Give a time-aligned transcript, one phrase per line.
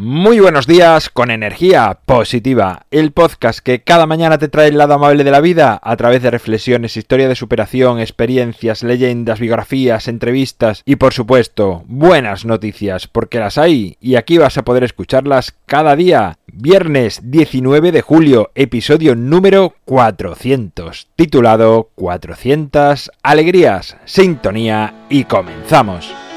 [0.00, 4.94] Muy buenos días con energía positiva, el podcast que cada mañana te trae el lado
[4.94, 10.82] amable de la vida a través de reflexiones, historia de superación, experiencias, leyendas, biografías, entrevistas
[10.84, 15.96] y por supuesto buenas noticias porque las hay y aquí vas a poder escucharlas cada
[15.96, 16.38] día.
[16.46, 26.27] Viernes 19 de julio, episodio número 400, titulado 400 alegrías, sintonía y comenzamos.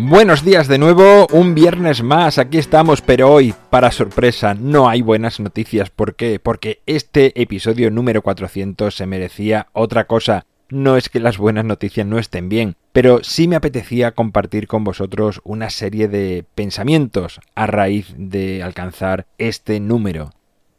[0.00, 5.02] Buenos días de nuevo, un viernes más, aquí estamos, pero hoy, para sorpresa, no hay
[5.02, 5.90] buenas noticias.
[5.90, 6.38] ¿Por qué?
[6.38, 10.46] Porque este episodio número 400 se merecía otra cosa.
[10.68, 14.84] No es que las buenas noticias no estén bien, pero sí me apetecía compartir con
[14.84, 20.30] vosotros una serie de pensamientos a raíz de alcanzar este número.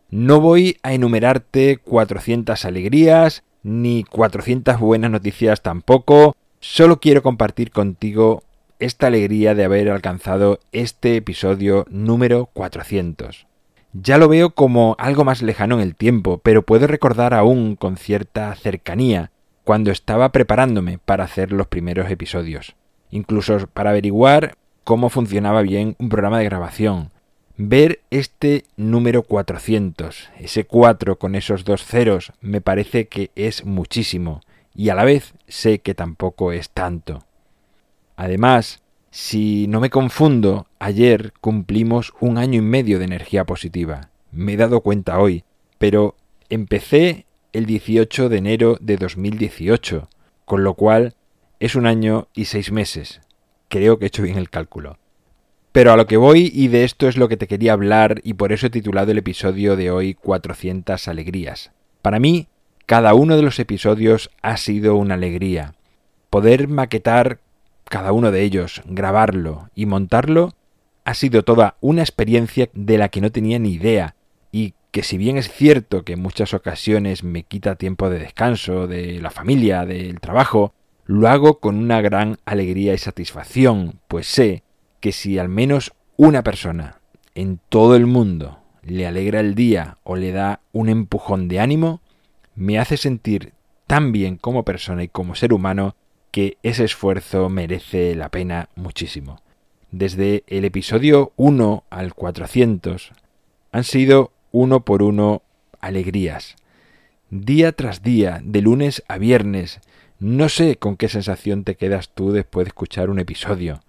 [0.10, 8.44] No voy a enumerarte 400 alegrías, ni 400 buenas noticias tampoco, solo quiero compartir contigo
[8.80, 13.48] esta alegría de haber alcanzado este episodio número 400.
[13.94, 17.98] Ya lo veo como algo más lejano en el tiempo, pero puedo recordar aún con
[17.98, 19.32] cierta cercanía
[19.64, 22.76] cuando estaba preparándome para hacer los primeros episodios,
[23.12, 27.12] incluso para averiguar cómo funcionaba bien un programa de grabación.
[27.58, 34.42] Ver este número 400, ese 4 con esos dos ceros, me parece que es muchísimo,
[34.74, 37.26] y a la vez sé que tampoco es tanto.
[38.30, 44.12] Además, si no me confundo, ayer cumplimos un año y medio de energía positiva.
[44.32, 45.46] Me he dado cuenta hoy,
[45.80, 46.16] pero
[46.48, 50.10] empecé el 18 de enero de 2018,
[50.46, 51.16] con lo cual
[51.60, 53.22] es un año y seis meses.
[53.68, 55.00] Creo que he hecho bien el cálculo.
[55.72, 58.36] Pero a lo que voy y de esto es lo que te quería hablar y
[58.36, 61.72] por eso he titulado el episodio de hoy 400 alegrías.
[62.04, 62.48] Para mí,
[62.86, 65.74] cada uno de los episodios ha sido una alegría.
[66.30, 67.40] Poder maquetar
[67.90, 70.54] cada uno de ellos, grabarlo y montarlo,
[71.06, 74.16] ha sido toda una experiencia de la que no tenía ni idea.
[74.52, 78.88] Y que si bien es cierto que en muchas ocasiones me quita tiempo de descanso,
[78.88, 80.74] de la familia, del trabajo,
[81.06, 84.64] lo hago con una gran alegría y satisfacción, pues sé
[85.00, 87.00] que si al menos una persona
[87.34, 92.02] en todo el mundo le alegra el día o le da un empujón de ánimo,
[92.56, 93.54] me hace sentir
[93.88, 95.96] tan bien como persona y como ser humano
[96.32, 99.42] que ese esfuerzo merece la pena muchísimo.
[99.92, 103.12] Desde el episodio 1 al 400
[103.72, 105.42] han sido uno por uno
[105.80, 106.56] alegrías.
[107.30, 109.80] Día tras día, de lunes a viernes,
[110.20, 113.82] no sé con qué sensación te quedas tú después de escuchar un episodio,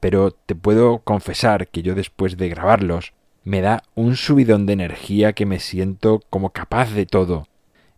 [0.00, 3.12] pero te puedo confesar que yo después de grabarlos
[3.44, 7.46] me da un subidón de energía que me siento como capaz de todo.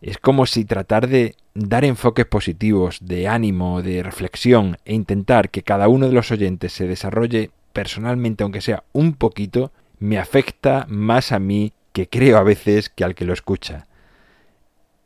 [0.01, 5.63] Es como si tratar de dar enfoques positivos, de ánimo, de reflexión e intentar que
[5.63, 11.31] cada uno de los oyentes se desarrolle personalmente, aunque sea un poquito, me afecta más
[11.31, 13.87] a mí que creo a veces que al que lo escucha.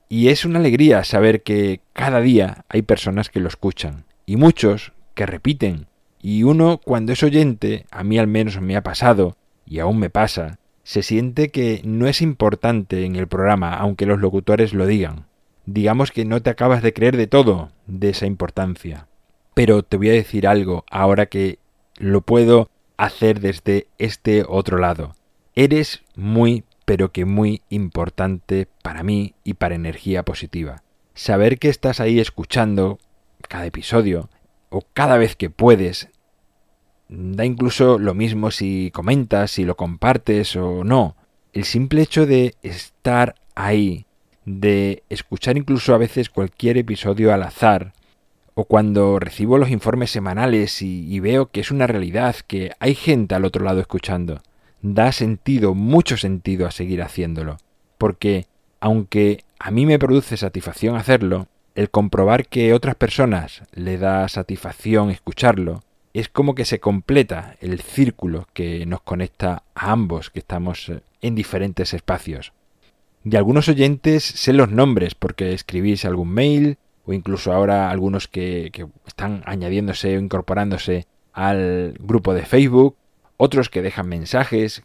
[0.10, 4.94] Y es una alegría saber que cada día hay personas que lo escuchan y muchos
[5.16, 5.88] que repiten.
[6.22, 10.10] Y uno, cuando es oyente, a mí al menos me ha pasado, y aún me
[10.10, 15.26] pasa, se siente que no es importante en el programa, aunque los locutores lo digan
[15.66, 19.08] digamos que no te acabas de creer de todo de esa importancia.
[19.54, 21.60] Pero te voy a decir algo ahora que
[21.98, 25.16] lo puedo hacer desde este otro lado.
[25.56, 30.84] Eres muy, pero que muy importante para mí y para energía positiva.
[31.14, 33.00] Saber que estás ahí escuchando
[33.48, 34.30] cada episodio
[34.70, 36.10] o cada vez que puedes,
[37.10, 41.16] da incluso lo mismo si comentas, si lo compartes o no.
[41.52, 44.06] El simple hecho de estar ahí
[44.46, 47.94] de escuchar incluso a veces cualquier episodio al azar,
[48.56, 53.36] o cuando recibo los informes semanales y, veo que es una realidad, que hay gente
[53.36, 54.42] al otro lado escuchando,
[54.82, 57.58] da sentido, mucho sentido a seguir haciéndolo,
[57.98, 58.46] porque
[58.80, 65.10] aunque a mí me produce satisfacción hacerlo, el comprobar que otras personas le da satisfacción
[65.10, 65.82] escucharlo,
[66.14, 71.36] es como que se completa el círculo que nos conecta a ambos que estamos en
[71.36, 72.54] diferentes espacios.
[73.24, 78.72] De algunos oyentes sé los nombres porque escribís algún mail o incluso ahora algunos que,
[79.08, 82.96] están añadiéndose o incorporándose al grupo de Facebook,
[83.38, 84.84] otros que dejan mensajes,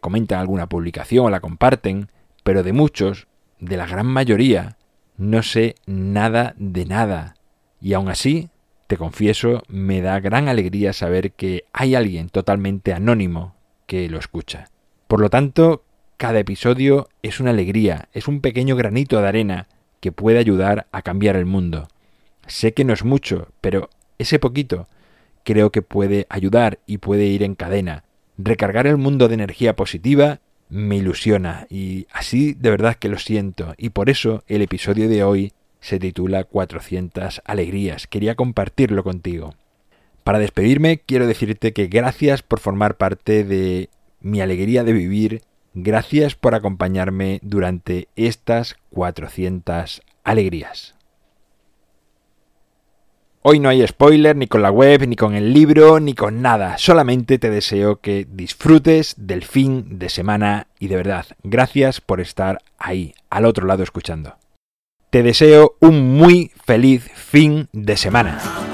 [0.00, 2.08] comentan alguna publicación o la comparten,
[2.42, 3.26] pero de muchos,
[3.60, 4.76] de la gran mayoría,
[5.16, 7.34] no sé nada de nada.
[7.80, 8.48] Y aún así,
[8.88, 13.54] te confieso, me da gran alegría saber que hay alguien totalmente anónimo
[13.86, 14.70] que lo escucha.
[15.06, 15.84] Por lo tanto,
[16.16, 19.68] cada episodio es una alegría, es un pequeño granito de arena
[20.00, 21.88] que puede ayudar a cambiar el mundo.
[22.46, 24.88] Sé que no es mucho, pero ese poquito
[25.44, 28.04] creo que puede ayudar y puede ir en cadena.
[28.38, 30.40] Recargar el mundo de energía positiva
[30.70, 35.24] me ilusiona y así de verdad que lo siento y por eso el episodio de
[35.24, 38.06] hoy se titula 400 alegrías.
[38.06, 39.54] Quería compartirlo contigo.
[40.24, 43.88] Para despedirme quiero decirte que gracias por formar parte de
[44.20, 45.42] mi alegría de vivir,
[45.74, 50.94] gracias por acompañarme durante estas 400 alegrías.
[53.40, 56.76] Hoy no hay spoiler ni con la web, ni con el libro, ni con nada.
[56.76, 62.58] Solamente te deseo que disfrutes del fin de semana y de verdad, gracias por estar
[62.78, 64.36] ahí, al otro lado escuchando.
[65.10, 68.67] Te deseo un muy feliz fin de semana.